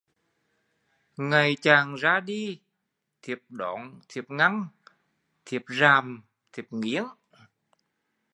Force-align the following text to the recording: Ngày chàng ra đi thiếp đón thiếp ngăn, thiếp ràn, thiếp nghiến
Ngày 1.17 1.55
chàng 1.61 1.95
ra 1.95 2.19
đi 2.19 2.59
thiếp 3.21 3.37
đón 3.49 3.99
thiếp 4.09 4.25
ngăn, 4.31 4.67
thiếp 5.45 5.61
ràn, 5.65 6.19
thiếp 6.53 6.65
nghiến 6.71 7.03